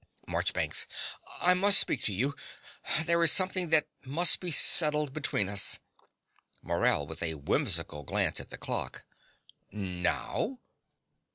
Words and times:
MARCHBANKS. 0.27 0.87
I 1.41 1.53
must 1.53 1.77
speak 1.77 2.03
to 2.05 2.11
you. 2.11 2.35
There 3.05 3.23
is 3.23 3.31
something 3.31 3.69
that 3.69 3.85
must 4.03 4.39
be 4.39 4.49
settled 4.49 5.13
between 5.13 5.47
us. 5.47 5.77
MORELL 6.63 7.05
(with 7.05 7.21
a 7.21 7.35
whimsical 7.35 8.01
glance 8.01 8.39
at 8.39 8.49
the 8.49 8.57
clock). 8.57 9.03
Now? 9.71 10.57